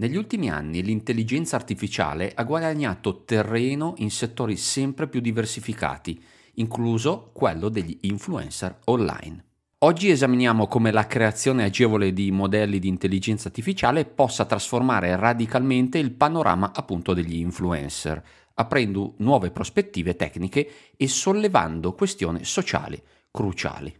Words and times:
Negli 0.00 0.16
ultimi 0.16 0.48
anni 0.48 0.82
l'intelligenza 0.82 1.56
artificiale 1.56 2.32
ha 2.34 2.42
guadagnato 2.44 3.22
terreno 3.24 3.92
in 3.98 4.10
settori 4.10 4.56
sempre 4.56 5.08
più 5.08 5.20
diversificati, 5.20 6.18
incluso 6.54 7.28
quello 7.34 7.68
degli 7.68 7.98
influencer 8.02 8.78
online. 8.86 9.44
Oggi 9.80 10.08
esaminiamo 10.08 10.68
come 10.68 10.90
la 10.90 11.06
creazione 11.06 11.64
agevole 11.64 12.14
di 12.14 12.30
modelli 12.30 12.78
di 12.78 12.88
intelligenza 12.88 13.48
artificiale 13.48 14.06
possa 14.06 14.46
trasformare 14.46 15.14
radicalmente 15.16 15.98
il 15.98 16.12
panorama 16.12 16.72
appunto 16.74 17.12
degli 17.12 17.36
influencer, 17.36 18.24
aprendo 18.54 19.16
nuove 19.18 19.50
prospettive 19.50 20.16
tecniche 20.16 20.70
e 20.96 21.08
sollevando 21.08 21.92
questioni 21.92 22.42
sociali 22.44 22.98
cruciali. 23.30 23.94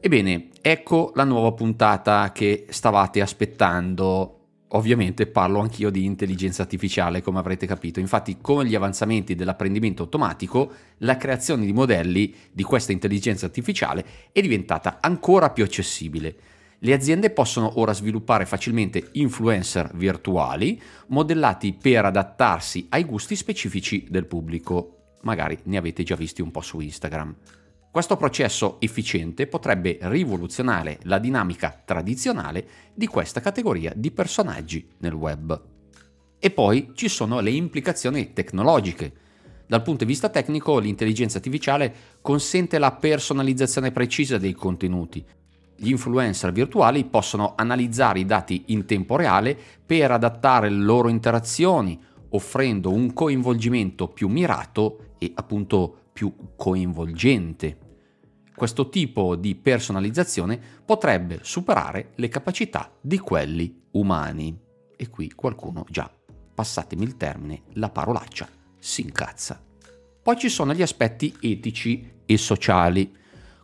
Ebbene, 0.00 0.50
ecco 0.62 1.10
la 1.16 1.24
nuova 1.24 1.52
puntata 1.52 2.30
che 2.30 2.66
stavate 2.68 3.20
aspettando. 3.20 4.34
Ovviamente 4.72 5.26
parlo 5.26 5.58
anch'io 5.58 5.90
di 5.90 6.04
intelligenza 6.04 6.62
artificiale, 6.62 7.20
come 7.20 7.40
avrete 7.40 7.66
capito. 7.66 7.98
Infatti, 7.98 8.38
con 8.40 8.64
gli 8.64 8.76
avanzamenti 8.76 9.34
dell'apprendimento 9.34 10.04
automatico, 10.04 10.72
la 10.98 11.16
creazione 11.16 11.66
di 11.66 11.72
modelli 11.72 12.32
di 12.52 12.62
questa 12.62 12.92
intelligenza 12.92 13.46
artificiale 13.46 14.04
è 14.30 14.40
diventata 14.40 14.98
ancora 15.00 15.50
più 15.50 15.64
accessibile. 15.64 16.36
Le 16.78 16.92
aziende 16.92 17.30
possono 17.30 17.80
ora 17.80 17.92
sviluppare 17.92 18.46
facilmente 18.46 19.08
influencer 19.12 19.90
virtuali 19.94 20.80
modellati 21.08 21.72
per 21.72 22.04
adattarsi 22.04 22.86
ai 22.90 23.02
gusti 23.02 23.34
specifici 23.34 24.06
del 24.08 24.26
pubblico. 24.26 25.16
Magari 25.22 25.58
ne 25.64 25.76
avete 25.76 26.04
già 26.04 26.14
visti 26.14 26.40
un 26.40 26.52
po' 26.52 26.60
su 26.60 26.78
Instagram. 26.78 27.34
Questo 27.90 28.16
processo 28.16 28.76
efficiente 28.80 29.46
potrebbe 29.46 29.98
rivoluzionare 30.02 30.98
la 31.04 31.18
dinamica 31.18 31.82
tradizionale 31.84 32.66
di 32.94 33.06
questa 33.06 33.40
categoria 33.40 33.92
di 33.96 34.10
personaggi 34.10 34.86
nel 34.98 35.14
web. 35.14 35.60
E 36.38 36.50
poi 36.50 36.92
ci 36.94 37.08
sono 37.08 37.40
le 37.40 37.50
implicazioni 37.50 38.34
tecnologiche. 38.34 39.12
Dal 39.66 39.82
punto 39.82 40.04
di 40.04 40.10
vista 40.10 40.28
tecnico, 40.28 40.78
l'intelligenza 40.78 41.38
artificiale 41.38 41.94
consente 42.20 42.78
la 42.78 42.92
personalizzazione 42.92 43.90
precisa 43.90 44.36
dei 44.36 44.52
contenuti. 44.52 45.24
Gli 45.74 45.90
influencer 45.90 46.52
virtuali 46.52 47.04
possono 47.04 47.54
analizzare 47.56 48.20
i 48.20 48.26
dati 48.26 48.64
in 48.66 48.84
tempo 48.84 49.16
reale 49.16 49.58
per 49.84 50.10
adattare 50.10 50.68
le 50.68 50.82
loro 50.82 51.08
interazioni, 51.08 51.98
offrendo 52.30 52.92
un 52.92 53.12
coinvolgimento 53.12 54.08
più 54.08 54.28
mirato 54.28 55.14
e 55.18 55.32
appunto 55.34 56.10
più 56.12 56.32
coinvolgente. 56.56 57.87
Questo 58.58 58.88
tipo 58.88 59.36
di 59.36 59.54
personalizzazione 59.54 60.60
potrebbe 60.84 61.38
superare 61.42 62.10
le 62.16 62.26
capacità 62.26 62.90
di 63.00 63.16
quelli 63.18 63.82
umani. 63.92 64.58
E 64.96 65.08
qui 65.10 65.30
qualcuno 65.30 65.86
già, 65.88 66.10
passatemi 66.54 67.04
il 67.04 67.16
termine, 67.16 67.62
la 67.74 67.88
parolaccia 67.88 68.48
si 68.76 69.02
incazza. 69.02 69.62
Poi 70.20 70.36
ci 70.36 70.48
sono 70.48 70.74
gli 70.74 70.82
aspetti 70.82 71.36
etici 71.40 72.14
e 72.26 72.36
sociali. 72.36 73.14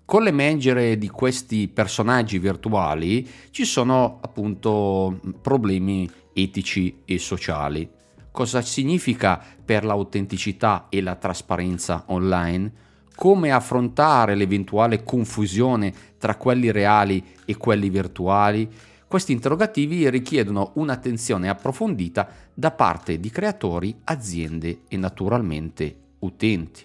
Con 0.05 0.23
l'emergere 0.23 0.97
di 0.97 1.09
questi 1.09 1.67
personaggi 1.67 2.39
virtuali 2.39 3.29
ci 3.51 3.65
sono 3.65 4.21
appunto 4.23 5.21
problemi 5.43 6.09
etici 6.33 7.01
e 7.05 7.19
sociali 7.19 7.91
cosa 8.35 8.63
significa 8.63 9.41
per 9.65 9.85
l'autenticità 9.85 10.87
e 10.89 11.01
la 11.01 11.15
trasparenza 11.15 12.03
online, 12.09 12.73
come 13.15 13.53
affrontare 13.53 14.35
l'eventuale 14.35 15.03
confusione 15.03 15.93
tra 16.19 16.37
quelli 16.37 16.71
reali 16.71 17.25
e 17.45 17.57
quelli 17.57 17.89
virtuali. 17.89 18.69
Questi 19.07 19.33
interrogativi 19.33 20.09
richiedono 20.11 20.73
un'attenzione 20.75 21.49
approfondita 21.49 22.29
da 22.53 22.73
parte 22.73 23.21
di 23.21 23.31
creatori, 23.31 23.97
aziende 24.05 24.81
e 24.89 24.97
naturalmente 24.97 25.97
utenti. 26.21 26.85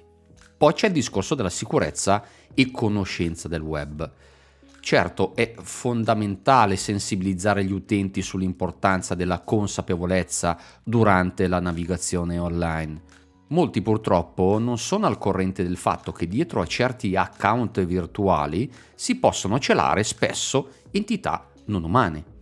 Poi 0.58 0.74
c'è 0.74 0.88
il 0.88 0.94
discorso 0.94 1.36
della 1.36 1.50
sicurezza 1.50 2.24
e 2.54 2.70
conoscenza 2.72 3.48
del 3.48 3.62
web. 3.62 4.12
Certo, 4.82 5.36
è 5.36 5.54
fondamentale 5.62 6.76
sensibilizzare 6.76 7.64
gli 7.64 7.72
utenti 7.72 8.22
sull'importanza 8.22 9.16
della 9.16 9.40
consapevolezza 9.40 10.58
durante 10.84 11.48
la 11.48 11.60
navigazione 11.60 12.38
online. 12.38 13.02
Molti 13.52 13.82
purtroppo 13.82 14.60
non 14.60 14.78
sono 14.78 15.08
al 15.08 15.18
corrente 15.18 15.64
del 15.64 15.78
fatto 15.78 16.12
che 16.12 16.28
dietro 16.28 16.62
a 16.62 16.68
certi 16.68 17.16
account 17.16 17.84
virtuali 17.84 18.72
si 18.94 19.16
possono 19.16 19.58
celare 19.58 20.04
spesso 20.04 20.70
entità 20.92 21.50
non 21.66 21.84
umane. 21.84 22.38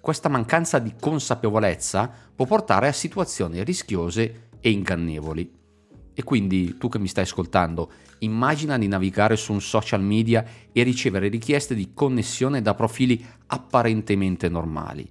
Questa 0.00 0.28
mancanza 0.28 0.78
di 0.78 0.94
consapevolezza 0.98 2.10
può 2.34 2.46
portare 2.46 2.86
a 2.86 2.92
situazioni 2.92 3.64
rischiose 3.64 4.50
e 4.60 4.70
ingannevoli. 4.70 5.56
E 6.14 6.22
quindi 6.22 6.78
tu 6.78 6.88
che 6.88 7.00
mi 7.00 7.08
stai 7.08 7.24
ascoltando, 7.24 7.90
immagina 8.20 8.78
di 8.78 8.86
navigare 8.86 9.36
su 9.36 9.52
un 9.52 9.60
social 9.60 10.02
media 10.02 10.44
e 10.72 10.82
ricevere 10.84 11.28
richieste 11.28 11.74
di 11.74 11.92
connessione 11.94 12.62
da 12.62 12.74
profili 12.74 13.24
apparentemente 13.46 14.48
normali. 14.48 15.08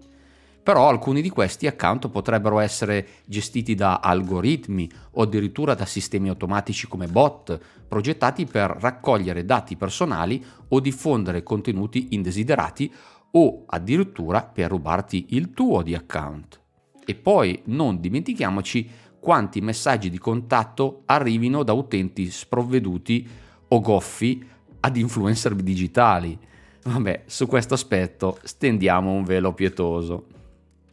Però 0.67 0.89
alcuni 0.89 1.21
di 1.21 1.29
questi 1.29 1.65
account 1.65 2.09
potrebbero 2.09 2.59
essere 2.59 3.07
gestiti 3.25 3.73
da 3.73 4.01
algoritmi 4.01 4.91
o 5.11 5.21
addirittura 5.21 5.75
da 5.75 5.85
sistemi 5.85 6.27
automatici 6.27 6.89
come 6.89 7.07
bot, 7.07 7.57
progettati 7.87 8.43
per 8.43 8.75
raccogliere 8.77 9.45
dati 9.45 9.77
personali 9.77 10.43
o 10.67 10.81
diffondere 10.81 11.41
contenuti 11.41 12.07
indesiderati 12.09 12.93
o 13.31 13.63
addirittura 13.65 14.43
per 14.43 14.71
rubarti 14.71 15.27
il 15.29 15.53
tuo 15.53 15.83
di 15.83 15.95
account. 15.95 16.59
E 17.05 17.15
poi 17.15 17.61
non 17.67 18.01
dimentichiamoci 18.01 18.89
quanti 19.21 19.61
messaggi 19.61 20.09
di 20.09 20.17
contatto 20.17 21.03
arrivino 21.05 21.63
da 21.63 21.71
utenti 21.71 22.29
sprovveduti 22.29 23.25
o 23.69 23.79
goffi 23.79 24.45
ad 24.81 24.97
influencer 24.97 25.55
digitali. 25.55 26.37
Vabbè, 26.83 27.23
su 27.25 27.47
questo 27.47 27.73
aspetto 27.73 28.37
stendiamo 28.43 29.13
un 29.13 29.23
velo 29.23 29.53
pietoso. 29.53 30.35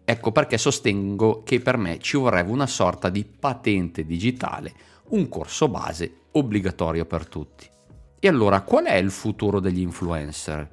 Ecco 0.04 0.32
perché 0.32 0.58
sostengo 0.58 1.42
che 1.42 1.60
per 1.60 1.78
me 1.78 1.98
ci 1.98 2.18
vorrebbe 2.18 2.50
una 2.50 2.66
sorta 2.66 3.08
di 3.08 3.24
patente 3.24 4.04
digitale, 4.04 4.72
un 5.08 5.28
corso 5.28 5.68
base 5.68 6.12
obbligatorio 6.32 7.06
per 7.06 7.26
tutti. 7.26 7.66
E 8.18 8.28
allora 8.28 8.60
qual 8.60 8.84
è 8.84 8.96
il 8.96 9.10
futuro 9.10 9.60
degli 9.60 9.80
influencer? 9.80 10.68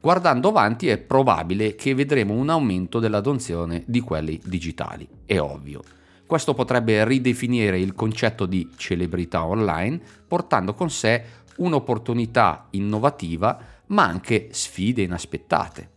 Guardando 0.00 0.48
avanti 0.48 0.88
è 0.88 0.96
probabile 0.96 1.74
che 1.74 1.94
vedremo 1.94 2.32
un 2.32 2.48
aumento 2.48 3.00
dell'adozione 3.00 3.82
di 3.86 4.00
quelli 4.00 4.40
digitali, 4.42 5.06
è 5.26 5.38
ovvio. 5.38 5.82
Questo 6.24 6.54
potrebbe 6.54 7.04
ridefinire 7.04 7.78
il 7.78 7.94
concetto 7.94 8.46
di 8.46 8.70
celebrità 8.76 9.44
online, 9.44 10.00
portando 10.26 10.72
con 10.72 10.88
sé 10.88 11.22
un'opportunità 11.56 12.68
innovativa, 12.70 13.58
ma 13.88 14.04
anche 14.04 14.48
sfide 14.52 15.02
inaspettate. 15.02 15.90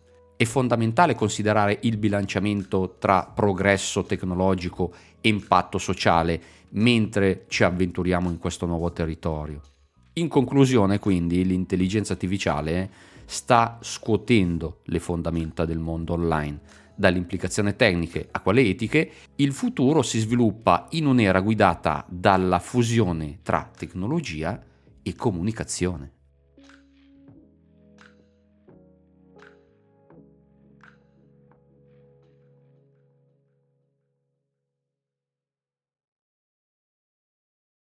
È 0.44 0.46
fondamentale 0.46 1.16
considerare 1.16 1.80
il 1.84 1.96
bilanciamento 1.96 2.98
tra 3.00 3.24
progresso 3.24 4.04
tecnologico 4.04 4.94
e 5.22 5.30
impatto 5.30 5.78
sociale 5.78 6.42
mentre 6.72 7.46
ci 7.48 7.64
avventuriamo 7.64 8.30
in 8.30 8.40
questo 8.40 8.66
nuovo 8.66 8.92
territorio. 8.92 9.62
In 10.16 10.28
conclusione, 10.28 11.00
quindi, 11.00 11.46
l'intelligenza 11.46 12.12
artificiale 12.12 12.92
sta 13.24 13.78
scuotendo 13.82 14.82
le 14.88 15.00
fondamenta 15.00 15.64
del 15.64 15.80
mondo 15.80 16.12
online 16.12 16.60
dalle 16.94 17.20
implicazioni 17.20 17.74
tecniche 17.78 18.28
a 18.30 18.42
quelle 18.42 18.64
etiche, 18.64 19.12
il 19.38 19.54
futuro 19.54 20.02
si 20.02 20.20
sviluppa 20.20 20.88
in 20.90 21.06
un'era 21.06 21.40
guidata 21.40 22.06
dalla 22.10 22.60
fusione 22.60 23.40
tra 23.44 23.72
tecnologia 23.74 24.62
e 25.02 25.16
comunicazione. 25.16 26.13